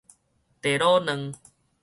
[0.63, 1.31] 茶滷卵